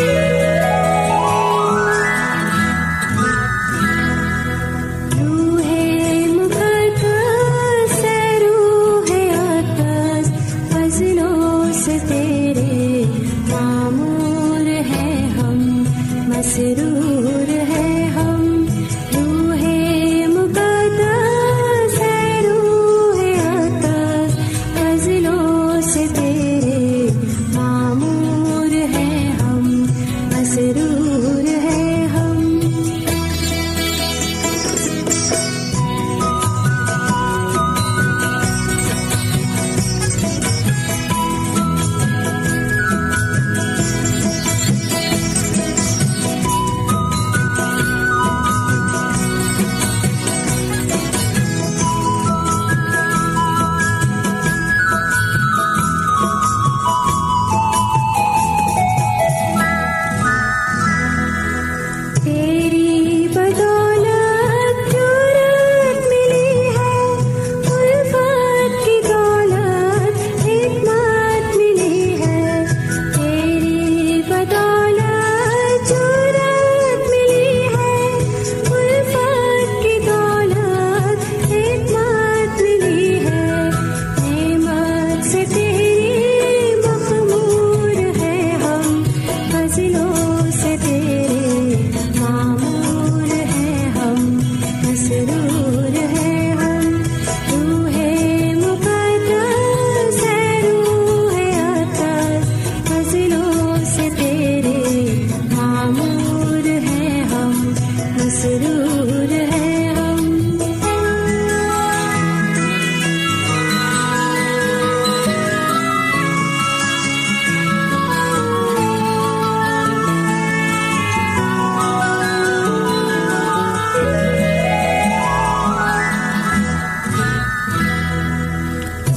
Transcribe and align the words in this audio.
Yeah. 0.00 0.29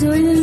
ظلم 0.03 0.42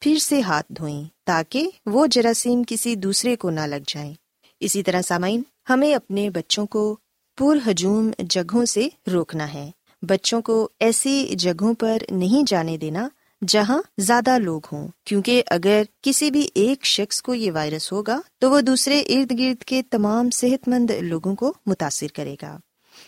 پھر 0.00 0.18
سے 0.18 0.40
ہاتھ 0.40 0.72
دھوئیں 0.72 1.04
تاکہ 1.24 1.70
وہ 1.86 2.06
جراثیم 2.06 2.62
کسی 2.66 2.94
دوسرے 2.94 3.36
کو 3.36 3.50
نہ 3.50 3.60
لگ 3.60 3.84
جائیں۔ 3.88 4.14
اسی 4.60 4.82
طرح 4.82 5.02
سامعین، 5.02 5.42
ہمیں 5.68 5.94
اپنے 5.94 6.30
بچوں 6.30 6.66
کو 6.66 6.96
پر 7.38 7.70
ہجوم 7.70 8.10
جگہوں 8.20 8.64
سے 8.64 8.88
روکنا 9.12 9.54
ہے۔ 9.54 9.70
بچوں 10.02 10.42
کو 10.42 10.68
ایسی 10.80 11.34
جگہوں 11.38 11.74
پر 11.74 11.98
نہیں 12.10 12.42
جانے 12.46 12.76
دینا 12.76 13.08
جہاں 13.48 13.82
زیادہ 13.98 14.38
لوگ 14.38 14.60
ہوں، 14.72 14.88
کیونکہ 15.04 15.42
اگر 15.46 15.82
کسی 16.02 16.30
بھی 16.30 16.48
ایک 16.54 16.84
شخص 16.84 17.22
کو 17.22 17.34
یہ 17.34 17.52
وائرس 17.52 17.92
ہوگا 17.92 18.20
تو 18.38 18.50
وہ 18.50 18.60
دوسرے 18.60 19.00
ارد 19.00 19.38
گرد 19.38 19.64
کے 19.64 19.82
تمام 19.82 20.30
صحت 20.30 20.68
مند 20.68 20.90
لوگوں 20.90 21.34
کو 21.34 21.52
متاثر 21.66 22.06
کرے 22.14 22.36
گا۔ 22.42 22.58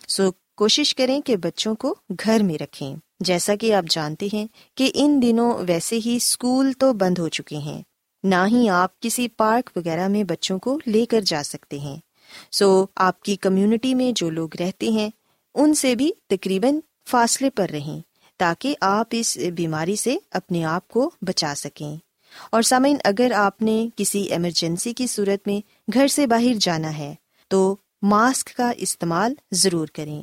سو 0.08 0.30
کوشش 0.56 0.94
کریں 0.94 1.20
کہ 1.20 1.36
بچوں 1.36 1.74
کو 1.74 1.94
گھر 2.24 2.42
میں 2.42 2.58
رکھیں۔ 2.58 2.96
جیسا 3.20 3.56
کہ 3.56 3.74
آپ 3.74 3.84
جانتے 3.90 4.28
ہیں 4.32 4.46
کہ 4.74 4.90
ان 4.94 5.22
دنوں 5.22 5.54
ویسے 5.68 5.98
ہی 6.06 6.16
اسکول 6.16 6.72
تو 6.72 6.92
بند 6.92 7.18
ہو 7.18 7.28
چکے 7.28 7.56
ہیں۔ 7.56 7.82
نہ 8.22 8.34
ہی 8.46 8.68
آپ 8.68 9.00
کسی 9.00 9.28
پارک 9.28 9.70
وغیرہ 9.76 10.08
میں 10.08 10.24
بچوں 10.24 10.58
کو 10.58 10.78
لے 10.86 11.06
کر 11.06 11.20
جا 11.20 11.42
سکتے 11.44 11.78
ہیں۔ 11.78 11.96
سو 12.52 12.86
آپ 12.96 13.22
کی 13.22 13.36
کمیونٹی 13.36 13.94
میں 13.94 14.12
جو 14.12 14.30
لوگ 14.30 14.48
رہتے 14.60 14.88
ہیں، 14.88 15.10
ان 15.54 15.74
سے 15.74 15.94
بھی 15.94 16.10
تقریباً 16.28 16.80
فاصلے 17.08 17.50
پر 17.50 17.68
رہیں 17.70 18.00
تاکہ 18.36 18.74
آپ 18.80 19.06
اس 19.10 19.38
بیماری 19.54 19.96
سے 19.96 20.16
اپنے 20.30 20.64
آپ 20.64 20.88
کو 20.88 21.10
بچا 21.22 21.54
سکیں۔ 21.56 21.96
اور 22.52 22.62
سامعین، 22.62 22.96
اگر 23.04 23.32
آپ 23.36 23.62
نے 23.62 23.88
کسی 23.96 24.22
ایمرجنسی 24.22 24.92
کی 24.92 25.06
صورت 25.06 25.48
میں 25.48 25.90
گھر 25.94 26.08
سے 26.08 26.26
باہر 26.26 26.52
جانا 26.60 26.98
ہے، 26.98 27.14
تو 27.48 27.76
ماسک 28.02 28.56
کا 28.56 28.72
استعمال 28.76 29.34
ضرور 29.52 29.88
کریں۔ 29.88 30.22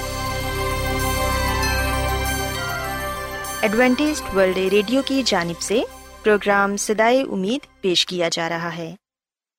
Adventist 3.61 4.21
World 4.35 4.57
Radio 4.57 5.01
کی 5.05 5.23
جانب 5.25 5.61
سے 5.61 5.81
پروگرام 6.23 6.77
سدائے 6.77 7.21
امید 7.21 7.81
پیش 7.81 8.05
کیا 8.05 8.29
جا 8.31 8.49
رہا 8.49 8.75
ہے۔ 8.75 8.95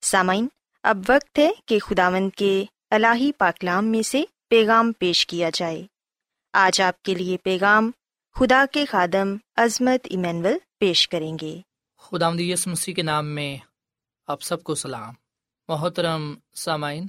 سامعین، 0.03 0.49
اب 0.83 0.99
وقت 1.09 1.39
ہے 1.39 1.51
کہ 1.67 1.79
خداوند 1.79 2.31
کے 2.37 2.65
الہی 2.91 3.33
پاکلام 3.33 3.87
میں 3.87 4.03
سے 4.03 4.25
پیغام 4.49 4.93
پیش 4.93 5.27
کیا 5.27 5.51
جائے۔ 5.55 5.83
آج 6.53 6.81
آپ 6.81 7.03
کے 7.03 7.15
لیے 7.15 7.37
پیغام 7.37 7.91
خدا 8.35 8.65
کے 8.73 8.85
خادم 8.85 9.37
عظمت 9.57 10.07
ایمینول 10.11 10.59
پیش 10.79 11.09
کریں 11.09 11.37
گے۔ 11.41 11.61
خدا 11.99 12.29
یس 12.39 12.67
مسیح 12.67 12.95
کے 12.95 13.03
نام 13.03 13.27
میں 13.27 13.57
آپ 14.27 14.43
سب 14.43 14.63
کو 14.63 14.75
سلام۔ 14.75 15.15
محترم 15.69 16.35
سامعین، 16.55 17.07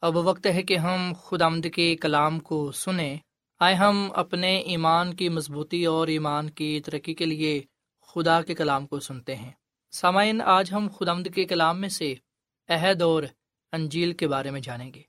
اب 0.00 0.16
وقت 0.16 0.46
ہے 0.46 0.62
کہ 0.62 0.76
ہم 0.76 1.12
خدا 1.24 1.46
آمد 1.46 1.66
کے 1.74 1.96
کلام 1.96 2.40
کو 2.40 2.72
سنیں۔ 2.72 3.16
آئے 3.60 3.74
ہم 3.74 4.12
اپنے 4.14 4.58
ایمان 4.58 5.14
کی 5.14 5.28
مضبوطی 5.28 5.86
اور 5.86 6.08
ایمان 6.08 6.50
کی 6.50 6.80
ترقی 6.80 7.14
کے 7.14 7.26
لیے 7.26 7.62
خدا 8.06 8.42
کے 8.42 8.54
کلام 8.54 8.86
کو 8.86 9.00
سنتے 9.00 9.36
ہیں۔ 9.36 9.50
سامعین، 9.90 10.40
آج 10.40 10.72
ہم 10.72 10.88
خدا 10.98 11.12
آمد 11.12 11.28
کے 11.34 11.44
کلام 11.44 11.80
میں 11.80 11.88
سے 11.88 12.14
عہد 12.68 13.02
اور 13.02 13.22
انجیل 13.72 14.12
کے 14.12 14.28
بارے 14.28 14.50
میں 14.50 14.60
جانیں 14.60 14.94
گے۔ 14.94 15.02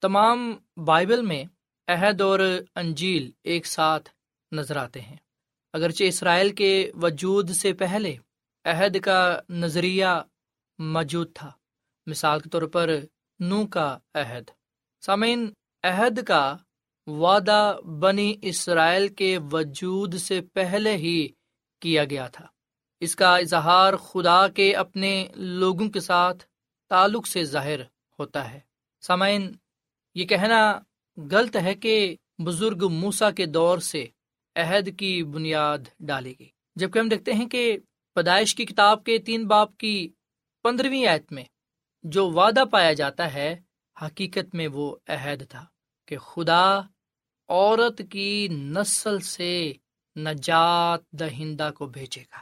تمام 0.00 0.56
بائبل 0.84 1.22
میں 1.22 1.44
عہد 1.86 2.20
اور 2.20 2.40
انجیل 2.74 3.30
ایک 3.44 3.66
ساتھ 3.66 4.10
نظر 4.52 4.76
آتے 4.76 5.00
ہیں۔ 5.00 5.16
اگرچہ 5.72 6.04
اسرائیل 6.04 6.54
کے 6.54 6.90
وجود 6.94 7.50
سے 7.50 7.72
پہلے 7.72 8.16
عہد 8.64 9.00
کا 9.00 9.40
نظریہ 9.48 10.06
موجود 10.78 11.32
تھا، 11.34 11.50
مثال 12.06 12.40
کے 12.40 12.50
طور 12.50 12.62
پر 12.62 12.90
نو 13.40 13.66
کا 13.66 13.98
عہد۔ 14.14 14.50
سامعین، 15.00 15.52
عہد 15.82 16.24
کا 16.24 16.56
وعدہ 17.08 17.76
بنی 18.00 18.34
اسرائیل 18.42 19.08
کے 19.08 19.38
وجود 19.52 20.14
سے 20.14 20.40
پہلے 20.40 20.96
ہی 20.96 21.28
کیا 21.80 22.04
گیا 22.04 22.28
تھا۔ 22.28 22.46
اس 23.00 23.16
کا 23.16 23.36
اظہار 23.36 23.96
خدا 23.96 24.48
کے 24.48 24.74
اپنے 24.74 25.26
لوگوں 25.34 25.90
کے 25.90 26.00
ساتھ 26.00 26.44
تعلق 26.88 27.26
سے 27.26 27.44
ظاہر 27.44 27.80
ہوتا 28.18 28.52
ہے۔ 28.52 28.60
سامعین، 29.00 29.52
یہ 30.14 30.26
کہنا 30.26 30.80
غلط 31.30 31.56
ہے 31.56 31.74
کہ 31.74 32.16
بزرگ 32.38 32.88
موسا 32.88 33.30
کے 33.30 33.46
دور 33.46 33.78
سے 33.78 34.06
عہد 34.56 34.98
کی 34.98 35.22
بنیاد 35.22 35.78
ڈالی 36.00 36.34
گئی۔ 36.38 36.48
جبکہ 36.76 36.98
ہم 36.98 37.08
دیکھتے 37.08 37.32
ہیں 37.32 37.46
کہ 37.46 37.78
پیدائش 38.14 38.54
کی 38.54 38.66
کتاب 38.66 39.04
کے 39.04 39.18
تین 39.18 39.46
باپ 39.46 39.76
کی 39.76 40.08
پندرہویں 40.62 41.06
آیت 41.06 41.32
میں 41.32 41.44
جو 42.02 42.30
وعدہ 42.30 42.64
پایا 42.70 42.92
جاتا 42.92 43.34
ہے، 43.34 43.60
حقیقت 44.02 44.54
میں 44.54 44.68
وہ 44.72 44.96
عہد 45.08 45.42
تھا 45.48 45.66
کہ 46.06 46.18
خدا 46.18 46.80
عورت 47.48 48.02
کی 48.10 48.48
نسل 48.48 49.20
سے 49.20 49.72
نجات 50.16 51.10
دہندہ 51.10 51.70
کو 51.74 51.86
بھیجے 51.86 52.20
گا۔ 52.20 52.38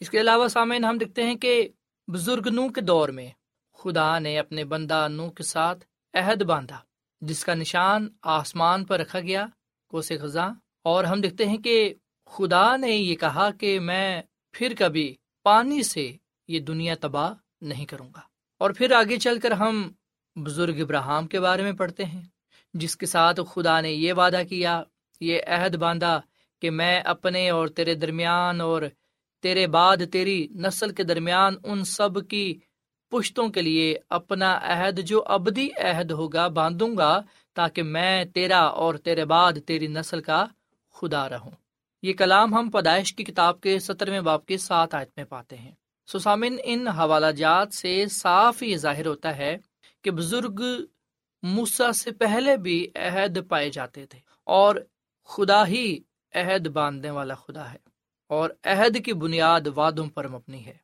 اس 0.00 0.10
کے 0.10 0.20
علاوہ 0.20 0.48
سامعین، 0.48 0.84
ہم 0.84 0.98
دیکھتے 0.98 1.22
ہیں 1.22 1.34
کہ 1.34 1.68
بزرگ 2.12 2.48
نو 2.48 2.68
کے 2.68 2.80
دور 2.80 3.08
میں 3.08 3.28
خدا 3.74 4.18
نے 4.18 4.38
اپنے 4.38 4.64
بندہ 4.64 5.08
نو 5.10 5.30
کے 5.30 5.42
ساتھ 5.42 5.84
عہد 6.14 6.42
باندھا، 6.42 6.78
جس 7.20 7.44
کا 7.44 7.54
نشان 7.54 8.08
آسمان 8.22 8.84
پر 8.84 9.00
رکھا 9.00 9.20
گیا 9.20 9.46
کوسے 9.88 10.18
خزاں 10.18 10.50
اور 10.82 11.04
ہم 11.04 11.20
دیکھتے 11.20 11.46
ہیں 11.46 11.58
کہ 11.58 11.94
خدا 12.26 12.76
نے 12.76 12.90
یہ 12.90 13.16
کہا 13.16 13.50
کہ 13.50 13.80
میں 13.80 14.22
پھر 14.52 14.74
کبھی 14.78 15.14
پانی 15.42 15.82
سے 15.82 16.16
یہ 16.48 16.60
دنیا 16.60 16.94
تباہ 17.00 17.34
نہیں 17.60 17.86
کروں 17.86 18.08
گا۔ 18.16 18.20
اور 18.58 18.70
پھر 18.70 18.92
آگے 18.92 19.16
چل 19.16 19.38
کر 19.38 19.50
ہم 19.50 19.92
بزرگ 20.36 20.74
ابراہم 20.80 21.26
کے 21.26 21.40
بارے 21.40 21.62
میں 21.62 21.72
پڑھتے 21.72 22.04
ہیں۔ 22.04 22.22
جس 22.74 22.96
کے 22.96 23.06
ساتھ 23.06 23.40
خدا 23.54 23.80
نے 23.80 23.92
یہ 23.92 24.12
وعدہ 24.12 24.42
کیا، 24.48 24.82
یہ 25.20 25.38
عہد 25.46 25.76
باندھا 25.76 26.20
کہ 26.62 26.70
میں 26.70 27.00
اپنے 27.00 27.50
اور 27.50 27.68
تیرے 27.68 27.94
درمیان 27.94 28.60
اور 28.60 28.82
تیرے 29.42 29.66
بعد 29.66 29.96
تیری 30.12 30.48
نسل 30.54 30.92
کے 30.92 31.02
درمیان 31.02 31.54
ان 31.64 31.84
سب 31.84 32.28
کی 32.28 32.58
پشتوں 33.10 33.48
کے 33.48 33.62
لیے 33.62 33.98
اپنا 34.08 34.58
عہد، 34.62 35.00
جو 35.06 35.22
ابدی 35.26 35.68
عہد 35.76 36.10
ہوگا، 36.10 36.48
باندھوں 36.48 36.96
گا 36.96 37.22
تاکہ 37.54 37.82
میں 37.82 38.24
تیرا 38.24 38.60
اور 38.60 38.94
تیرے 38.94 39.24
بعد 39.24 39.52
تیری 39.66 39.86
نسل 39.86 40.22
کا 40.22 40.46
خدا 40.92 41.28
رہوں۔ 41.28 41.50
یہ 42.02 42.12
کلام 42.12 42.54
ہم 42.54 42.70
پیدائش 42.70 43.14
کی 43.14 43.24
کتاب 43.24 43.60
کے 43.60 43.78
سترویں 43.78 44.20
باپ 44.20 44.46
کے 44.46 44.58
ساتھ 44.58 44.94
آیت 44.94 45.08
میں 45.16 45.24
پاتے 45.24 45.56
ہیں۔ 45.56 45.72
سسامن 46.06 46.56
ان 46.64 46.88
حوالہ 46.88 47.26
جات 47.26 47.74
سے 47.74 48.04
صاف 48.06 48.62
یہ 48.62 48.76
ظاہر 48.76 49.06
ہوتا 49.06 49.36
ہے 49.36 49.56
کہ 50.02 50.10
بزرگ 50.10 50.62
موسا 51.42 51.92
سے 51.92 52.10
پہلے 52.10 52.56
بھی 52.56 52.88
عہد 52.94 53.38
پائے 53.48 53.70
جاتے 53.70 54.06
تھے 54.06 54.18
اور 54.44 54.76
خدا 55.24 55.66
ہی 55.66 55.98
عہد 56.34 56.66
باندھنے 56.66 57.10
والا 57.10 57.34
خدا 57.34 57.72
ہے 57.72 57.78
اور 58.26 58.50
عہد 58.64 59.04
کی 59.04 59.12
بنیاد 59.12 59.60
وادوں 59.74 60.06
پر 60.06 60.28
مبنی 60.28 60.66
ہے۔ 60.66 60.76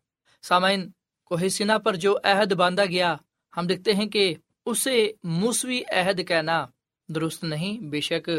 سامعین، 0.42 0.90
کوہ 1.24 1.48
سنا 1.48 1.78
پر 1.78 1.94
جو 1.94 2.18
عہد 2.24 2.52
باندھا 2.52 2.84
گیا، 2.84 3.16
ہم 3.56 3.66
دیکھتے 3.66 3.92
ہیں 3.92 4.06
کہ 4.06 4.34
اسے 4.66 5.12
موسوی 5.24 5.82
عہد 5.88 6.28
کہنا 6.28 6.66
درست 7.08 7.44
نہیں۔ 7.44 7.78
بے 7.78 8.00
شک 8.00 8.30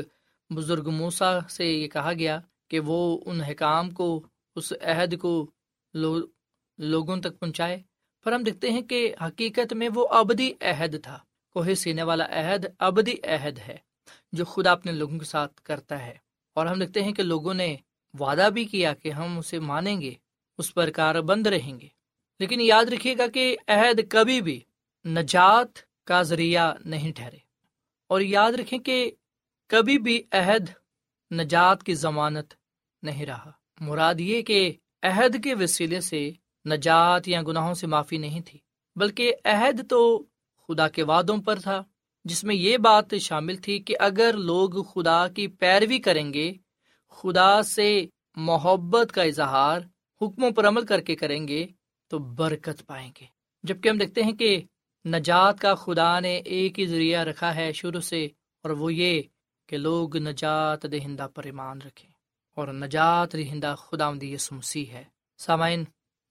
بزرگ 0.50 0.90
موسا 0.90 1.40
سے 1.50 1.66
یہ 1.66 1.88
کہا 1.88 2.14
گیا 2.14 2.40
کہ 2.68 2.80
وہ 2.80 3.20
ان 3.26 3.42
حکام 3.42 3.92
کو، 3.92 4.28
اس 4.56 4.74
عہد 4.82 5.20
کو 5.20 5.52
لو، 5.94 6.20
لوگوں 6.78 7.18
تک 7.18 7.40
پہنچائے۔ 7.40 7.82
پر 8.24 8.32
ہم 8.32 8.44
دیکھتے 8.44 8.72
ہیں 8.72 8.82
کہ 8.82 9.16
حقیقت 9.22 9.74
میں 9.74 9.90
وہ 9.96 10.08
ابدی 10.08 10.54
عہد 10.62 10.96
تھا۔ 11.04 11.20
کوہ 11.58 11.74
سینے 11.74 12.04
والا 12.04 12.26
عہد 12.32 12.66
ابدی 12.80 13.14
عہد 13.24 13.60
ہے، 13.68 13.78
جو 14.32 14.46
خدا 14.46 14.72
اپنے 14.72 14.92
لوگوں 14.92 15.20
کے 15.20 15.26
ساتھ 15.26 15.62
کرتا 15.62 16.06
ہے۔ 16.06 16.18
اور 16.54 16.66
ہم 16.66 16.80
دیکھتے 16.80 17.04
ہیں 17.04 17.12
کہ 17.12 17.24
لوگوں 17.24 17.54
نے 17.54 17.76
وعدہ 18.20 18.50
بھی 18.54 18.66
کیا 18.66 18.94
کہ 18.94 19.12
ہم 19.12 19.38
اسے 19.38 19.60
مانیں 19.60 20.02
گے، 20.02 20.14
اس 20.58 20.74
پر 20.74 20.90
کار 20.90 21.22
بند 21.22 21.48
رہیں 21.48 21.80
گے۔ 21.80 21.88
لیکن 22.40 22.62
یاد 22.62 22.86
رکھیے 22.86 23.16
گا 23.18 23.28
کہ 23.28 23.58
عہد 23.68 24.00
کبھی 24.10 24.42
بھی 24.42 24.60
نجات 25.06 25.68
کا 26.06 26.22
ذریعہ 26.22 26.74
نہیں 26.86 27.12
ٹھہرے۔ 27.12 27.38
اور 28.08 28.22
یاد 28.22 28.52
رکھیں 28.52 28.80
کہ 28.80 29.12
کبھی 29.68 30.00
بھی 30.00 30.24
عہد 30.32 30.70
نجات 31.34 31.84
کی 31.84 31.94
ضمانت 31.94 32.54
نہیں 33.04 33.26
رہا۔ 33.26 33.52
مراد 33.80 34.16
یہ 34.20 34.42
کہ 34.42 34.74
عہد 35.04 35.44
کے 35.44 35.56
وسیلے 35.56 36.02
سے 36.02 36.32
نجات 36.70 37.28
یا 37.28 37.42
گناہوں 37.42 37.74
سے 37.74 37.88
معافی 37.88 38.18
نہیں 38.18 38.42
تھی، 38.46 38.60
بلکہ 38.96 39.34
عہد 39.46 39.90
تو 39.90 40.26
خدا 40.68 40.88
کے 40.88 41.04
وعدوں 41.04 41.38
پر 41.38 41.60
تھا، 41.60 41.84
جس 42.24 42.44
میں 42.44 42.56
یہ 42.56 42.78
بات 42.78 43.06
شامل 43.22 43.56
تھی 43.56 43.80
کہ 43.80 43.96
اگر 44.00 44.34
لوگ 44.38 44.84
خدا 44.84 45.28
کی 45.28 45.48
پیروی 45.48 46.00
کریں 46.00 46.34
گے، 46.34 46.54
خدا 47.10 47.62
سے 47.64 48.06
محبت 48.36 49.12
کا 49.12 49.24
اظہار 49.24 49.82
حکموں 50.22 50.52
پر 50.52 50.68
عمل 50.68 50.86
کر 50.86 51.02
کے 51.02 51.16
کریں 51.16 51.48
گے، 51.48 51.68
تو 52.08 52.20
برکت 52.20 52.88
پائیں 52.88 53.12
گے۔ 53.22 53.26
جبکہ 53.64 53.90
ہم 53.90 53.98
دیکھتے 53.98 54.24
ہیں 54.24 54.32
کہ 54.32 54.62
نجات 55.06 55.60
کا 55.60 55.76
خدا 55.76 56.20
نے 56.20 56.36
ایک 56.36 56.80
ہی 56.80 56.86
ذریعہ 56.86 57.24
رکھا 57.24 57.56
ہے 57.56 57.74
شروع 57.74 58.00
سے، 58.00 58.26
اور 58.64 58.70
وہ 58.70 58.94
یہ 58.94 59.22
کہ 59.68 59.78
لوگ 59.78 60.18
نجات 60.18 60.92
دہندہ 60.92 61.28
پر 61.36 61.44
ایمان 61.44 61.82
رکھیں۔ 61.82 62.10
اور 62.56 62.68
نجات 62.68 63.34
دہندہ 63.34 63.76
خدا 63.78 64.12
مسیح 64.52 64.86
ہے۔ 64.86 65.04
سامعین، 65.38 65.84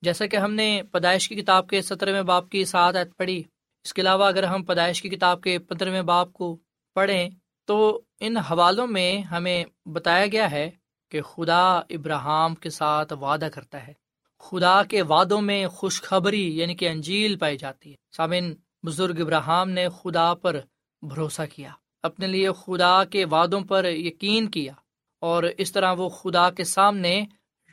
جیسا 0.02 0.26
کہ 0.26 0.36
ہم 0.36 0.52
نے 0.54 0.82
پیدائش 0.92 1.28
کی 1.28 1.34
کتاب 1.34 1.68
کے 1.68 1.82
سترویں 1.82 2.22
باپ 2.22 2.50
کی 2.50 2.64
ساتھ 2.64 2.96
عید 2.96 3.16
پڑھی 3.16 3.42
اس 3.86 3.94
کے 3.94 4.02
علاوہ 4.02 4.24
اگر 4.24 4.42
ہم 4.42 4.64
پیدائش 4.64 5.02
کی 5.02 5.08
کتاب 5.08 5.40
کے 5.40 5.58
پندرہویں 5.58 6.02
باپ 6.02 6.32
کو 6.32 6.58
پڑھیں 6.94 7.30
تو 7.64 8.00
ان 8.20 8.36
حوالوں 8.36 8.86
میں 8.86 9.18
ہمیں 9.22 9.64
بتایا 9.86 10.26
گیا 10.26 10.50
ہے 10.50 10.70
کہ 11.10 11.22
خدا 11.22 11.76
ابراہم 11.76 12.54
کے 12.54 12.70
ساتھ 12.70 13.12
وعدہ 13.12 13.48
کرتا 13.54 13.86
ہے۔ 13.86 13.92
خدا 14.38 14.82
کے 14.82 15.02
وعدوں 15.02 15.40
میں 15.40 15.66
خوشخبری 15.66 16.58
یعنی 16.58 16.74
کہ 16.74 16.88
انجیل 16.88 17.38
پائی 17.38 17.56
جاتی 17.56 17.90
ہے۔ 17.90 17.94
سامن 18.16 18.54
بزرگ 18.82 19.20
ابراہم 19.20 19.70
نے 19.70 19.88
خدا 20.02 20.34
پر 20.34 20.60
بھروسہ 21.02 21.42
کیا، 21.54 21.70
اپنے 22.02 22.26
لیے 22.26 22.48
خدا 22.52 23.04
کے 23.04 23.24
وعدوں 23.24 23.60
پر 23.60 23.84
یقین 23.84 24.50
کیا 24.50 24.72
اور 25.20 25.42
اس 25.58 25.72
طرح 25.72 25.92
وہ 25.92 26.08
خدا 26.08 26.50
کے 26.50 26.64
سامنے 26.64 27.24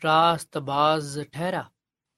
راست 0.04 0.58
باز 0.58 1.19
ٹھہرا۔ 1.32 1.62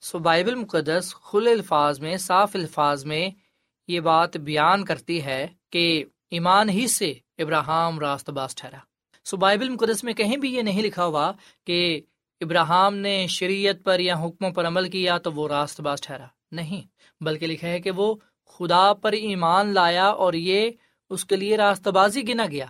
سو 0.01 0.19
بائبل 0.19 0.55
مقدس 0.55 1.15
کھلے 1.15 1.51
الفاظ 1.51 1.99
میں، 1.99 2.17
صاف 2.17 2.51
الفاظ 2.53 3.05
میں 3.05 3.44
یہ 3.87 3.99
بات 3.99 4.37
بیان 4.37 4.85
کرتی 4.85 5.23
ہے 5.23 5.47
کہ 5.69 6.05
ایمان 6.31 6.69
ہی 6.69 6.87
سے 6.87 7.13
ابراہم 7.37 7.99
راست 7.99 8.29
باز 8.29 8.55
ٹھہرا۔ 8.55 8.77
سو 9.25 9.37
بائبل 9.37 9.69
مقدس 9.69 10.03
میں 10.03 10.13
کہیں 10.13 10.37
بھی 10.37 10.55
یہ 10.55 10.61
نہیں 10.61 10.81
لکھا 10.81 11.05
ہوا 11.05 11.31
کہ 11.65 12.01
ابراہم 12.41 12.95
نے 12.95 13.27
شریعت 13.27 13.75
پر 13.83 13.99
یا 13.99 14.15
حکموں 14.15 14.51
پر 14.51 14.67
عمل 14.67 14.89
کیا 14.89 15.17
تو 15.17 15.31
وہ 15.31 15.47
راست 15.47 15.81
باز 15.81 16.01
ٹھہرا۔ 16.01 16.25
نہیں، 16.51 16.81
بلکہ 17.23 17.47
لکھا 17.47 17.67
ہے 17.67 17.79
کہ 17.79 17.91
وہ 17.91 18.15
خدا 18.45 18.93
پر 18.93 19.11
ایمان 19.11 19.73
لایا 19.73 20.05
اور 20.05 20.33
یہ 20.33 20.71
اس 21.09 21.25
کے 21.25 21.35
لیے 21.35 21.57
راست 21.57 21.87
بازی 21.87 22.27
گنا 22.27 22.45
گیا۔ 22.45 22.65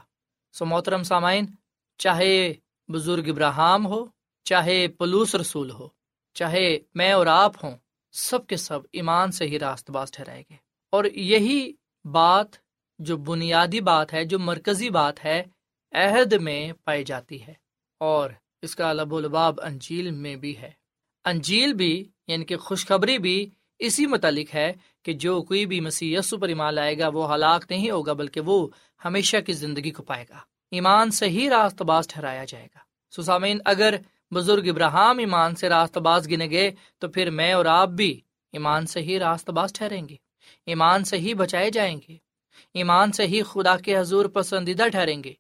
سو 0.54 0.66
محترم 0.66 1.04
سامعین، 1.04 1.46
چاہے 1.98 2.54
بزرگ 2.88 3.30
ابراہم 3.30 3.88
ہو، 3.88 4.06
چاہے 4.44 4.88
پلوس 4.88 5.36
رسول 5.36 5.72
ہو، 5.72 5.88
چاہے 6.34 6.80
میں 6.94 7.12
اور 7.12 7.28
آپ 7.28 7.64
ہوں، 7.64 7.78
سب 8.12 8.48
کے 8.48 8.58
سب 8.58 8.80
ایمان 8.94 9.32
سے 9.32 9.46
ہی 9.46 9.60
راست 9.60 9.92
باز 9.92 10.12
ٹھہرائے 10.12 10.44
گے 10.50 10.65
اور 10.96 11.06
یہی 11.06 11.74
بات 12.06 12.48
جو 13.00 13.18
بنیادی 13.18 13.82
بات 13.82 14.14
ہے، 14.14 14.26
جو 14.26 14.40
مرکزی 14.40 14.90
بات 14.90 15.26
ہے، 15.26 15.44
عہد 15.92 16.34
میں 16.34 16.72
پائی 16.84 17.04
جاتی 17.04 17.48
ہے۔ 17.48 17.54
اور 18.00 18.30
اس 18.62 18.76
کا 18.76 18.94
لب 18.94 19.14
و 19.14 19.20
لباب 19.20 19.62
انجیل 19.62 20.12
میں 20.12 20.36
بھی 20.36 20.58
ہے۔ 20.58 20.72
انجیل 21.26 21.74
بھی 21.74 22.10
یعنی 22.28 22.46
کہ 22.46 22.58
خوشخبری 22.58 23.18
بھی 23.18 23.50
اسی 23.80 24.06
متعلق 24.06 24.56
ہے 24.56 24.74
کہ 25.04 25.14
جو 25.14 25.42
کوئی 25.42 25.66
بھی 25.66 25.80
مسیح 25.80 26.20
یسو 26.20 26.38
پر 26.38 26.48
ایمان 26.48 26.74
لائے 26.74 26.98
گا، 26.98 27.08
وہ 27.08 27.34
ہلاک 27.34 27.66
نہیں 27.70 27.92
ہوگا، 27.92 28.14
بلکہ 28.14 28.42
وہ 28.42 28.68
ہمیشہ 29.06 29.38
کی 29.38 29.54
زندگی 29.54 29.92
کو 29.92 30.04
پائے 30.04 30.26
گا۔ 30.30 30.38
ایمان 30.72 31.12
سے 31.12 31.26
ہی 31.30 31.50
راست 31.50 31.82
باز 31.82 32.08
ٹھہرایا 32.08 32.46
جائے 32.48 32.68
گا۔ 32.76 32.80
سسامین 33.22 33.58
اگر 33.66 33.96
بزرگ 34.34 34.70
ابراہم 34.70 35.20
ایمان 35.20 35.56
سے 35.56 35.70
راست 35.70 35.98
باز 35.98 36.32
گنے 36.32 36.50
گئے، 36.50 36.72
تو 37.00 37.08
پھر 37.08 37.30
میں 37.30 37.54
اور 37.54 37.66
آپ 37.66 37.90
بھی 37.90 38.22
ایمان 38.52 38.86
سے 38.86 39.02
ہی 39.02 39.20
راست 39.20 39.50
باز 39.50 39.74
ٹھہریں 39.74 40.10
گے۔ 40.10 40.25
ایمان 40.66 41.04
سے 41.04 41.18
ہی 41.18 41.34
بچائے 41.34 41.70
جائیں 41.70 42.00
گے۔ 42.10 42.18
ایمان 42.74 43.12
سے 43.12 43.28
ہی 43.28 43.44
خدا 43.44 43.78
کے 43.78 43.98
حضور 43.98 44.26
پسندیدہ 44.26 44.88
ٹھہریں 44.88 45.24
گے 45.24 45.34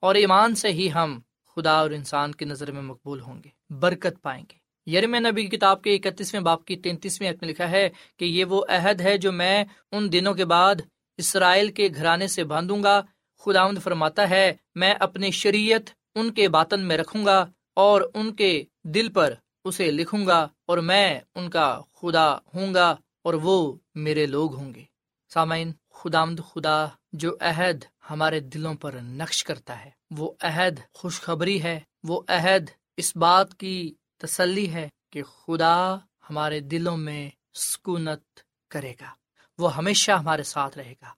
اور 0.00 0.14
ایمان 0.14 0.54
سے 0.54 0.68
ہی 0.68 0.88
ہم 0.94 1.18
خدا 1.56 1.72
اور 1.72 1.90
انسان 1.90 2.32
کی 2.32 2.44
نظر 2.44 2.72
میں 2.72 2.82
مقبول 2.82 3.20
ہوں 3.20 3.40
گے، 3.44 3.74
برکت 3.74 4.22
پائیں 4.22 4.44
گے۔ 4.52 4.66
یرم 4.90 5.14
نبی 5.14 5.46
کی 5.46 5.56
کتاب 5.56 5.82
کے 5.82 5.94
اکتیسویں 5.94 6.42
باپ 6.42 6.64
کی 6.64 6.76
تینتیسویں 6.76 7.32
میں 7.40 7.48
لکھا 7.48 7.70
ہے 7.70 7.88
کہ 8.18 8.24
یہ 8.24 8.44
وہ 8.44 8.64
عہد 8.68 9.00
ہے 9.00 9.18
جو 9.18 9.32
میں 9.32 9.64
ان 9.92 10.12
دنوں 10.12 10.34
کے 10.34 10.44
بعد 10.44 10.74
اسرائیل 11.16 11.72
کے 11.72 11.88
گھرانے 11.94 12.26
سے 12.26 12.44
باندھوں 12.44 12.82
گا۔ 12.82 13.00
خدا 13.44 13.60
فرماتا 13.84 14.30
ہے، 14.30 14.52
میں 14.74 14.94
اپنی 15.00 15.30
شریعت 15.30 15.90
ان 16.14 16.32
کے 16.32 16.48
باطن 16.48 16.80
میں 16.80 16.98
رکھوں 16.98 17.26
گا 17.26 17.46
اور 17.74 18.02
ان 18.14 18.34
کے 18.34 18.64
دل 18.84 19.12
پر 19.12 19.34
اسے 19.64 19.90
لکھوں 19.90 20.26
گا 20.26 20.48
اور 20.66 20.78
میں 20.78 21.20
ان 21.34 21.50
کا 21.50 21.80
خدا 21.94 22.34
ہوں 22.54 22.74
گا۔ 22.74 22.96
اور 23.26 23.34
وہ 23.34 23.76
میرے 23.94 24.26
لوگ 24.26 24.54
ہوں 24.54 24.74
گے۔ 24.74 24.84
سامعین 25.34 25.72
خدامد 25.90 26.40
خدا 26.48 26.86
جو 27.12 27.36
عہد 27.40 27.84
ہمارے 28.10 28.40
دلوں 28.40 28.74
پر 28.74 28.92
نقش 28.92 29.44
کرتا 29.44 29.84
ہے، 29.84 29.90
وہ 30.10 30.32
عہد 30.40 30.80
خوشخبری 30.94 31.62
ہے، 31.62 31.80
وہ 32.04 32.22
عہد 32.28 32.70
اس 32.96 33.16
بات 33.16 33.54
کی 33.54 33.94
تسلی 34.16 34.72
ہے 34.72 34.88
کہ 35.12 35.22
خدا 35.22 35.94
ہمارے 36.30 36.60
دلوں 36.60 36.96
میں 36.96 37.30
سکونت 37.54 38.40
کرے 38.70 38.92
گا۔ 39.00 39.14
وہ 39.58 39.76
ہمیشہ 39.76 40.12
ہمارے 40.12 40.42
ساتھ 40.42 40.78
رہے 40.78 40.94
گا۔ 41.02 41.08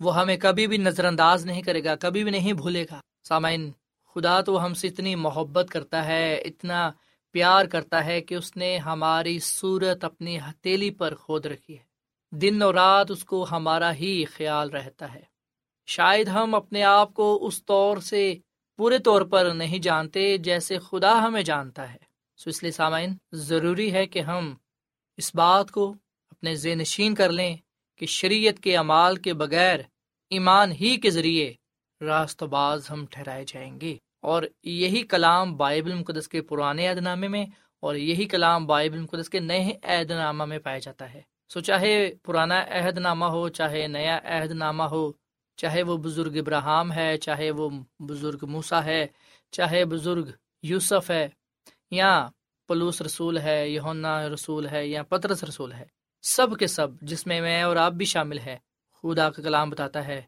وہ 0.00 0.20
ہمیں 0.20 0.36
کبھی 0.36 0.66
بھی 0.66 0.76
نظر 0.76 1.04
انداز 1.04 1.46
نہیں 1.46 1.62
کرے 1.62 1.84
گا، 1.84 1.94
کبھی 1.96 2.22
بھی 2.22 2.30
نہیں 2.30 2.52
بھولے 2.52 2.84
گا۔ 2.90 3.00
سامعین، 3.28 3.72
خدا 4.14 4.40
تو 4.40 4.64
ہم 4.64 4.74
سے 4.74 4.88
اتنی 4.88 5.14
محبت 5.14 5.66
کرتا 5.70 6.06
ہے، 6.06 6.34
اتنا 6.34 6.90
پیار 7.32 7.64
کرتا 7.64 8.04
ہے 8.04 8.20
کہ 8.20 8.34
اس 8.34 8.56
نے 8.56 8.78
ہماری 8.78 9.38
صورت 9.38 10.04
اپنی 10.04 10.38
ہتیلی 10.38 10.90
پر 10.90 11.14
کھود 11.14 11.46
رکھی 11.46 11.78
ہے۔ 11.78 11.92
دن 12.32 12.62
اور 12.62 12.74
رات 12.74 13.10
اس 13.10 13.24
کو 13.24 13.46
ہمارا 13.50 13.94
ہی 13.94 14.24
خیال 14.24 14.70
رہتا 14.70 15.14
ہے۔ 15.14 15.22
شاید 15.86 16.28
ہم 16.28 16.54
اپنے 16.54 16.82
آپ 16.82 17.14
کو 17.14 17.46
اس 17.46 17.64
طور 17.64 17.96
سے 17.96 18.34
پورے 18.76 18.98
طور 18.98 19.22
پر 19.22 19.50
نہیں 19.54 19.78
جانتے 19.78 20.38
جیسے 20.38 20.78
خدا 20.78 21.26
ہمیں 21.26 21.42
جانتا 21.42 21.92
ہے۔ 21.92 21.98
سو 22.36 22.50
اس 22.50 22.62
لیے 22.62 22.72
سامعین، 22.72 23.14
ضروری 23.32 23.92
ہے 23.92 24.06
کہ 24.06 24.18
ہم 24.18 24.54
اس 25.16 25.34
بات 25.34 25.70
کو 25.70 25.94
اپنے 26.30 26.54
ذہن 26.54 26.78
نشین 26.78 27.14
کر 27.14 27.32
لیں 27.32 27.56
کہ 27.96 28.06
شریعت 28.06 28.60
کے 28.60 28.76
اعمال 28.76 29.16
کے 29.16 29.34
بغیر 29.34 29.80
ایمان 30.30 30.72
ہی 30.72 30.96
کے 30.96 31.10
ذریعے 31.10 31.52
راست 32.00 32.42
باز 32.42 32.90
ہم 32.90 33.06
ٹھہرائے 33.10 33.44
جائیں 33.48 33.80
گے۔ 33.80 33.96
اور 34.22 34.42
یہی 34.62 35.02
کلام 35.02 35.56
بائبل 35.56 35.94
مقدس 35.94 36.28
کے 36.28 36.42
پرانے 36.42 36.88
عہد 36.88 36.98
نامے 36.98 37.28
میں 37.28 37.44
اور 37.82 37.94
یہی 37.94 38.24
کلام 38.24 38.66
بائبل 38.66 39.00
مقدس 39.00 39.28
کے 39.28 39.40
نئے 39.40 39.72
عہد 39.82 40.10
نامہ 40.10 40.44
میں 40.44 40.58
پایا 40.58 40.78
جاتا 40.78 41.12
ہے۔ 41.14 41.20
سو 41.50 41.60
چاہے 41.60 41.94
پرانا 42.22 42.60
عہد 42.70 42.98
نامہ 42.98 43.24
ہو، 43.24 43.48
چاہے 43.48 43.86
نیا 43.86 44.18
عہد 44.24 44.50
نامہ 44.52 44.82
ہو، 44.82 45.12
چاہے 45.56 45.82
وہ 45.82 45.96
بزرگ 45.96 46.36
ابراہم 46.36 46.92
ہے، 46.92 47.16
چاہے 47.16 47.50
وہ 47.50 47.68
بزرگ 47.98 48.46
موسا 48.48 48.84
ہے، 48.84 49.06
چاہے 49.50 49.84
بزرگ 49.84 50.30
یوسف 50.62 51.10
ہے، 51.10 51.28
یا 51.90 52.28
پلوس 52.68 53.02
رسول 53.02 53.38
ہے 53.38 53.68
یونا 53.68 54.28
رسول 54.28 54.66
ہے، 54.66 54.86
یا 54.86 55.02
پترس 55.02 55.44
رسول 55.44 55.72
ہے، 55.72 55.84
سب 56.24 56.56
کے 56.58 56.66
سب 56.66 56.88
جس 57.00 57.26
میں 57.26 57.40
میں 57.40 57.62
اور 57.62 57.76
آپ 57.76 57.92
بھی 57.92 58.06
شامل 58.06 58.38
ہے 58.38 58.56
خدا 59.04 59.30
کا 59.30 59.42
کلام 59.42 59.70
بتاتا 59.70 60.06
ہے 60.06 60.22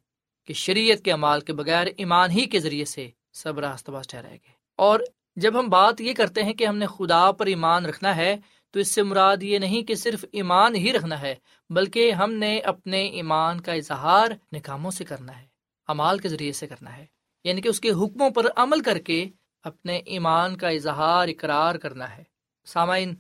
کہ 0.48 0.52
شریعت 0.54 1.04
کے 1.04 1.12
امال 1.12 1.40
کے 1.40 1.52
بغیر 1.52 1.86
ایمان 1.96 2.30
ہی 2.30 2.44
کے 2.44 2.58
ذریعے 2.58 2.84
سے 2.84 3.10
سب 3.34 3.58
راست 3.58 3.90
باز 3.90 4.06
ٹھہرائے 4.06 4.34
گئے۔ 4.34 4.52
اور 4.76 5.00
جب 5.36 5.60
ہم 5.60 5.68
بات 5.68 6.00
یہ 6.00 6.14
کرتے 6.14 6.42
ہیں 6.42 6.52
کہ 6.52 6.66
ہم 6.66 6.76
نے 6.76 6.86
خدا 6.86 7.32
پر 7.32 7.46
ایمان 7.46 7.86
رکھنا 7.86 8.16
ہے، 8.16 8.36
تو 8.70 8.80
اس 8.80 8.94
سے 8.94 9.02
مراد 9.02 9.42
یہ 9.42 9.58
نہیں 9.58 9.82
کہ 9.82 9.94
صرف 9.94 10.24
ایمان 10.32 10.74
ہی 10.74 10.92
رکھنا 10.92 11.20
ہے، 11.20 11.34
بلکہ 11.70 12.12
ہم 12.12 12.32
نے 12.32 12.58
اپنے 12.58 13.06
ایمان 13.06 13.60
کا 13.60 13.72
اظہار 13.72 14.30
اپنے 14.30 14.60
کاموں 14.60 14.90
سے 14.90 15.04
کرنا 15.04 15.40
ہے، 15.40 15.46
امال 15.86 16.18
کے 16.18 16.28
ذریعے 16.28 16.52
سے 16.52 16.66
کرنا 16.66 16.96
ہے۔ 16.96 17.06
یعنی 17.44 17.60
کہ 17.60 17.68
اس 17.68 17.80
کے 17.80 17.90
حکموں 17.90 18.30
پر 18.30 18.46
عمل 18.56 18.80
کر 18.80 18.98
کے 18.98 19.28
اپنے 19.62 19.96
ایمان 19.96 20.56
کا 20.56 20.68
اظہار، 20.68 21.28
اقرار 21.28 21.74
کرنا 21.74 22.16
ہے۔ 22.16 22.22
سامعین، 22.64 23.14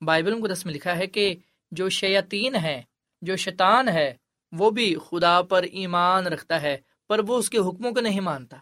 بائبل 0.00 0.40
کو 0.40 0.46
میں 0.64 0.74
لکھا 0.74 0.96
ہے 0.96 1.06
کہ 1.06 1.34
جو 1.70 1.88
شیطین 1.88 2.54
ہے 2.54 2.82
جو 3.22 3.36
شیطان 3.36 3.88
ہے، 3.88 4.14
وہ 4.52 4.70
بھی 4.70 4.96
خدا 5.08 5.42
پر 5.42 5.62
ایمان 5.62 6.26
رکھتا 6.26 6.62
ہے، 6.62 6.76
پر 7.08 7.20
وہ 7.26 7.36
اس 7.38 7.50
کے 7.50 7.58
حکموں 7.58 7.92
کو 7.92 8.00
نہیں 8.00 8.20
مانتا۔ 8.20 8.56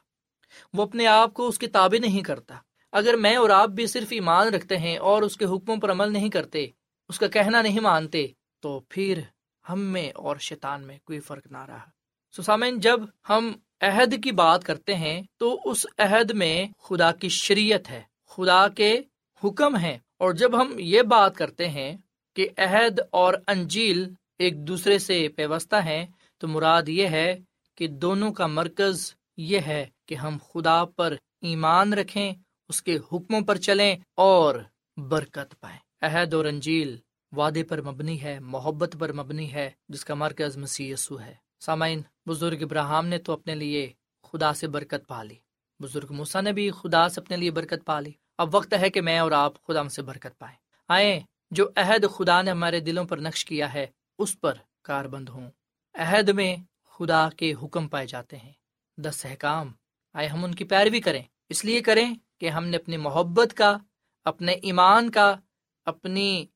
وہ 0.73 0.83
اپنے 0.83 1.07
آپ 1.07 1.35
کو 1.35 1.49
اس 1.49 1.59
کے 1.59 1.67
تابع 1.67 1.99
نہیں 2.01 2.23
کرتا۔ 2.23 2.55
اگر 2.93 3.15
میں 3.17 3.37
اور 3.37 3.51
آپ 3.51 3.69
بھی 3.69 3.87
صرف 3.87 4.07
ایمان 4.11 4.47
رکھتے 4.47 4.77
ہیں 4.77 4.99
اور 4.99 5.23
اس 5.23 5.37
کے 5.37 5.45
حکموں 5.45 5.77
پر 5.77 5.91
عمل 5.91 6.13
نہیں 6.13 6.29
کرتے، 6.29 6.67
اس 7.09 7.19
کا 7.19 7.27
کہنا 7.27 7.63
نہیں 7.63 7.81
مانتے، 7.81 8.27
تو 8.61 8.81
پھر 8.89 9.21
ہم 9.69 9.81
میں 9.81 10.11
اور 10.15 10.37
شیطان 10.37 10.87
میں 10.87 10.99
کوئی 11.05 11.21
فرق 11.21 11.47
نہ 11.51 11.65
رہا۔ 11.69 11.87
سسامین 12.33 12.81
جب 12.81 13.01
ہم 13.29 13.53
عہد 13.81 14.25
کی 14.25 14.33
بات 14.33 14.65
کرتے 14.65 14.95
ہیں، 14.95 15.23
تو 15.37 15.61
اس 15.65 15.87
عہد 15.99 16.31
میں 16.31 16.67
خدا 16.83 17.13
کی 17.13 17.29
شریعت 17.29 17.91
ہے، 17.91 18.03
خدا 18.27 18.69
کے 18.69 19.03
حکم 19.43 19.77
ہے 19.77 19.99
اور 20.19 20.33
جب 20.33 20.61
ہم 20.61 20.77
یہ 20.79 21.03
بات 21.03 21.37
کرتے 21.37 21.69
ہیں 21.69 21.97
کہ 22.37 22.49
عہد 22.59 23.01
اور 23.11 23.35
انجیل 23.47 24.09
ایک 24.39 24.69
دوسرے 24.69 24.99
سے 24.99 25.29
پیوستہ 25.29 25.77
ہیں، 25.77 26.07
تو 26.39 26.49
مراد 26.49 26.89
یہ 26.89 27.07
ہے 27.07 27.41
کہ 27.75 27.87
دونوں 27.87 28.33
کا 28.33 28.47
مرکز 28.47 29.15
یہ 29.37 29.59
ہے 29.67 29.87
کہ 30.07 30.15
ہم 30.15 30.39
خدا 30.53 30.85
پر 30.85 31.17
ایمان 31.41 31.93
رکھیں، 31.93 32.33
اس 32.69 32.83
کے 32.83 32.97
حکموں 32.97 33.41
پر 33.41 33.57
چلیں 33.57 33.97
اور 34.15 34.55
برکت 34.97 35.61
پائیں۔ 35.61 35.79
عہد 36.01 36.35
اور 36.35 36.45
انجیل 36.45 36.97
وعدے 37.33 37.65
پر 37.65 37.83
مبنی 37.83 38.23
ہے، 38.23 38.39
محبت 38.39 38.97
پر 39.01 39.13
مبنی 39.13 39.53
ہے، 39.53 39.71
جس 39.89 40.05
کا 40.05 40.15
مرکز 40.15 40.57
مسی 40.57 40.93
ہے۔ 40.93 41.35
سامعین، 41.61 42.03
بزرگ 42.27 42.57
ابراہم 42.61 43.07
نے 43.07 43.19
تو 43.19 43.33
اپنے 43.33 43.55
لیے 43.55 43.93
خدا 44.23 44.53
سے 44.53 44.69
برکت 44.69 45.09
پا 45.09 45.23
لی۔ 45.23 45.35
بزرگ 45.83 46.13
موسا 46.13 46.41
نے 46.41 46.53
بھی 46.53 46.71
خدا 46.71 47.09
سے 47.09 47.21
اپنے 47.21 47.37
لیے 47.37 47.51
برکت 47.51 47.87
پا 47.87 48.01
لی۔ 48.01 48.13
اب 48.39 48.55
وقت 48.55 48.75
ہے 48.81 48.91
کہ 48.91 49.01
میں 49.01 49.19
اور 49.19 49.33
آپ 49.33 49.67
خدا 49.67 49.89
سے 49.89 50.03
برکت 50.03 50.39
پائیں۔ 50.39 50.57
آئے 50.89 51.21
جو 51.51 51.69
عہد 51.77 52.05
خدا 52.11 52.43
نے 52.43 52.51
ہمارے 52.51 52.81
دلوں 52.81 53.05
پر 53.05 53.19
نقش 53.19 53.45
کیا 53.45 53.75
ہے، 53.75 53.87
اس 54.19 54.41
پر 54.41 54.55
کار 54.83 55.05
بند 55.05 55.29
ہوں۔ 55.29 55.51
عہد 55.95 56.29
میں 56.29 56.57
خدا 56.85 57.29
کے 57.37 57.55
حکم 57.63 57.89
پائے 57.89 58.07
جاتے 58.07 58.37
ہیں۔ 58.37 58.53
دس 58.97 59.27
احکام 59.27 59.73
آئے 60.15 60.27
ہم 60.27 60.45
ان 60.45 60.55
کی 60.55 60.65
پیروی 60.65 61.01
کریں۔ 61.01 61.23
اس 61.49 61.65
لیے 61.65 61.81
کریں 61.81 62.15
کہ 62.41 62.49
ہم 62.49 62.65
نے 62.65 62.77
اپنی 62.77 62.97
محبت 62.97 63.55
کا، 63.55 63.79
اپنے 64.25 64.53
ایمان 64.53 65.11
کا، 65.11 65.37
اپنی 65.85 66.47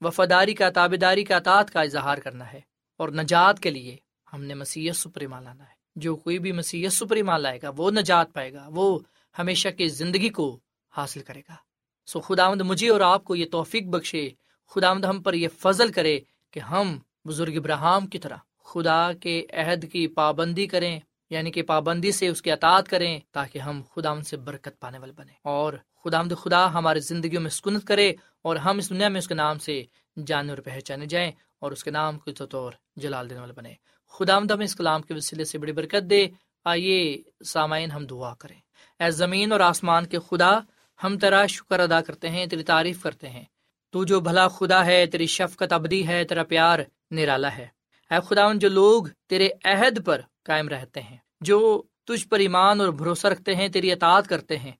وفاداری 0.00 0.54
کا 0.54 0.70
تابے 0.70 0.96
داری 0.96 1.24
کا، 1.24 1.36
اطاعت 1.36 1.70
کا 1.70 1.80
اظہار 1.80 2.18
کرنا 2.18 2.52
ہے۔ 2.52 2.60
اور 2.96 3.08
نجات 3.08 3.60
کے 3.60 3.70
لیے 3.70 3.96
ہم 4.32 4.44
نے 4.44 4.54
مسیح 4.54 4.92
سپر 4.92 5.20
ایمان 5.20 5.44
لانا 5.44 5.64
ہے۔ 5.64 5.80
جو 5.96 6.16
کوئی 6.16 6.38
بھی 6.38 6.52
مسیح 6.52 6.88
سپر 6.88 7.16
ایمان 7.16 7.40
لائے 7.40 7.58
گا، 7.62 7.70
وہ 7.76 7.90
نجات 7.90 8.32
پائے 8.32 8.52
گا، 8.52 8.68
وہ 8.70 8.98
ہمیشہ 9.38 9.68
کی 9.68 9.88
زندگی 9.88 10.28
کو 10.28 10.58
حاصل 10.90 11.20
کرے 11.20 11.40
گا۔ 11.40 11.54
سو 12.06 12.20
خدا 12.20 12.50
مد 12.50 12.60
مجھے 12.60 12.88
اور 12.88 13.00
آپ 13.00 13.24
کو 13.24 13.36
یہ 13.36 13.46
توفیق 13.52 13.82
بخشے۔ 13.82 14.28
خدا 14.68 14.92
مد 14.92 15.04
ہم 15.04 15.22
پر 15.22 15.34
یہ 15.34 15.48
فضل 15.58 15.92
کرے 15.92 16.20
کہ 16.50 16.60
ہم 16.60 16.98
بزرگ 17.24 17.52
ابراہم 17.56 18.06
کی 18.06 18.18
طرح 18.18 18.36
خدا 18.64 19.12
کے 19.12 19.46
عہد 19.52 19.92
کی 19.92 20.06
پابندی 20.06 20.66
کریں۔ 20.66 21.00
یعنی 21.30 21.50
کہ 21.50 21.62
پابندی 21.62 22.12
سے 22.12 22.28
اس 22.28 22.42
کی 22.42 22.52
اطاعت 22.52 22.88
کریں 22.88 23.20
تاکہ 23.32 23.58
ہم 23.58 23.82
خدا 23.94 24.10
ان 24.10 24.22
سے 24.22 24.36
برکت 24.36 24.80
پانے 24.80 24.98
والے 24.98 25.12
بنے 25.12 25.32
اور 25.42 25.72
خدا 26.04 26.22
مد 26.22 26.32
خدا 26.42 26.74
ہماری 26.74 27.00
زندگیوں 27.00 27.42
میں 27.42 27.50
سکونت 27.50 27.84
کرے 27.84 28.12
اور 28.42 28.56
ہم 28.56 28.78
اس 28.78 28.90
دنیا 28.90 29.08
میں 29.08 29.18
اس 29.18 29.28
کے 29.28 29.34
نام 29.34 29.58
سے 29.58 29.84
جانے 30.26 30.50
اور 30.50 30.58
پہچانے 30.58 31.06
جائیں 31.06 31.32
اور 31.58 31.72
اس 31.72 31.84
کے 31.84 31.90
نام 31.90 32.18
کو 32.18 32.46
طور 32.46 32.72
جلال 32.96 33.30
دینے 33.30 33.40
والے 33.40 33.52
بنے 33.52 33.74
خدا 34.12 34.38
مد 34.38 34.50
ہم 34.50 34.60
اس 34.60 34.76
کلام 34.76 35.02
کے 35.02 35.14
وسیلے 35.14 35.44
سے 35.44 35.58
بڑی 35.58 35.72
برکت 35.72 36.10
دے۔ 36.10 36.28
آئیے 36.64 37.22
سامعین 37.44 37.90
ہم 37.90 38.06
دعا 38.06 38.34
کریں۔ 38.34 38.56
اے 39.02 39.10
زمین 39.10 39.52
اور 39.52 39.60
آسمان 39.60 40.06
کے 40.06 40.18
خدا، 40.30 40.58
ہم 41.04 41.18
تیرا 41.18 41.46
شکر 41.46 41.80
ادا 41.80 42.00
کرتے 42.00 42.28
ہیں، 42.28 42.46
تیری 42.46 42.62
تعریف 42.62 43.02
کرتے 43.02 43.28
ہیں۔ 43.28 43.44
تو 43.90 44.04
جو 44.04 44.20
بھلا 44.20 44.48
خدا 44.48 44.86
ہے، 44.86 45.06
تیری 45.06 45.26
شفقت 45.26 45.72
ابدی 45.72 46.06
ہے، 46.06 46.24
تیرا 46.24 46.44
پیار 46.44 46.78
نرالا 47.10 47.56
ہے۔ 47.56 47.66
اے 48.10 48.18
خدا 48.28 48.52
جو 48.54 48.68
لوگ 48.68 49.04
تیرے 49.28 49.48
عہد 49.64 50.06
پر 50.06 50.20
قائم 50.50 50.68
رہتے 50.68 51.00
ہیں، 51.00 51.18
جو 51.40 51.58
تجھ 52.06 52.26
پر 52.28 52.38
ایمان 52.38 52.80
اور 52.80 52.88
بھروسہ 52.92 53.26
رکھتے 53.26 53.54
ہیں، 53.54 53.68
تیری 53.68 53.92
اطاعت 53.92 54.26
کرتے 54.28 54.56
ہیں۔ 54.58 54.72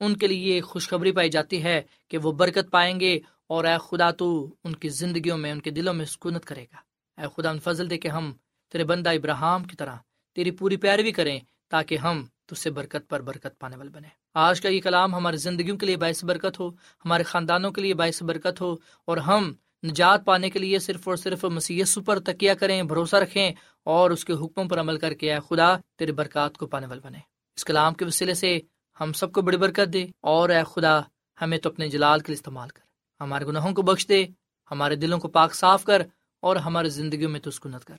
ان 0.00 0.12
کے 0.16 0.26
لیے 0.26 0.60
خوشخبری 0.60 1.12
پائی 1.12 1.30
جاتی 1.30 1.58
ہے 1.64 1.80
کہ 2.08 2.18
وہ 2.18 2.32
برکت 2.32 2.70
پائیں 2.70 3.00
گے 3.00 3.14
اور 3.48 3.64
اے 3.64 3.76
خدا 3.80 4.10
تو 4.10 4.26
ان 4.64 4.74
کی 4.76 4.88
زندگیوں 5.00 5.38
میں، 5.38 5.52
ان 5.52 5.60
کے 5.60 5.70
دلوں 5.70 5.94
میں 5.94 6.06
سکونت 6.06 6.44
کرے 6.44 6.64
گا۔ 6.72 6.80
اے 7.20 7.26
خدا، 7.34 7.50
ان 7.50 7.58
فضل 7.58 7.90
دے 7.90 7.98
کہ 7.98 8.08
ہم 8.08 8.32
تیرے 8.72 8.84
بندہ 8.84 9.10
ابراہم 9.10 9.62
کی 9.64 9.76
طرح 9.76 9.96
تیری 10.36 10.50
پوری 10.50 10.76
پیروی 10.76 11.12
کریں 11.12 11.38
تاکہ 11.68 11.96
ہم 11.96 12.16
تج 12.46 12.58
سے 12.58 12.70
برکت 12.70 13.08
پر 13.08 13.20
برکت 13.20 13.54
پانے 13.58 13.76
والے 13.76 13.90
بنے 13.90 14.08
آج 14.34 14.60
کا 14.60 14.68
یہ 14.68 14.80
کلام 14.80 15.14
ہماری 15.14 15.36
زندگیوں 15.36 15.76
کے 15.76 15.86
لیے 15.86 15.96
باعث 15.96 16.24
برکت 16.24 16.60
ہو، 16.60 16.68
ہمارے 17.04 17.22
خاندانوں 17.22 17.70
کے 17.72 17.80
لیے 17.80 17.94
باعث 17.94 18.22
برکت 18.22 18.60
ہو 18.60 18.70
اور 19.04 19.16
ہم 19.16 19.42
نجات 19.84 20.24
پانے 20.24 20.50
کے 20.50 20.58
لیے 20.58 20.78
صرف 20.78 21.08
اور 21.08 21.16
صرف 21.16 21.44
مسیح 21.44 21.84
پر 22.06 22.18
تکیہ 22.18 22.52
کریں، 22.52 22.82
بھروسہ 22.82 23.16
رکھیں 23.16 23.52
اور 23.84 24.10
اس 24.10 24.24
کے 24.24 24.32
حکموں 24.32 24.64
پر 24.64 24.80
عمل 24.80 24.98
کر 24.98 25.12
کے 25.12 25.34
اے 25.34 25.40
خدا 25.50 25.76
تیرے 25.98 26.12
برکات 26.12 26.58
کو 26.58 26.66
پانے 26.66 26.86
والے 26.86 27.00
بنے۔ 27.04 27.18
اس 27.56 27.64
کلام 27.64 27.94
کے 27.94 28.04
وسیلے 28.04 28.34
سے 28.34 28.58
ہم 29.00 29.12
سب 29.12 29.32
کو 29.32 29.42
بڑی 29.42 29.56
برکت 29.56 29.92
دے 29.92 30.06
اور 30.20 30.48
اے 30.48 30.62
خدا، 30.74 31.00
ہمیں 31.40 31.58
تو 31.58 31.68
اپنے 31.68 31.88
جلال 31.88 32.20
کے 32.20 32.26
لیے 32.26 32.34
استعمال 32.34 32.68
کر۔ 32.68 32.80
ہمارے 33.20 33.46
گناہوں 33.46 33.72
کو 33.72 33.82
بخش 33.82 34.08
دے، 34.08 34.26
ہمارے 34.70 34.96
دلوں 34.96 35.18
کو 35.18 35.28
پاک 35.28 35.54
صاف 35.54 35.84
کر 35.84 36.02
اور 36.40 36.56
ہماری 36.56 36.88
زندگیوں 36.88 37.30
میں 37.30 37.40
تسکنت 37.40 37.84
کر۔ 37.84 37.96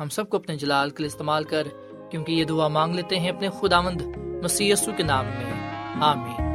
ہم 0.00 0.08
سب 0.08 0.28
کو 0.28 0.36
اپنے 0.36 0.56
جلال 0.56 0.90
کے 0.90 0.96
لیے 0.98 1.06
استعمال 1.06 1.44
کر، 1.44 1.66
کیونکہ 2.10 2.32
یہ 2.32 2.44
دعا 2.44 2.68
مانگ 2.68 2.94
لیتے 2.94 3.18
ہیں 3.18 3.30
اپنے 3.30 3.48
خداوند 3.60 4.00
مسی 4.42 4.72
کے 4.96 5.02
نام 5.02 5.24
میں۔ 5.24 5.70
آمین۔ 6.02 6.54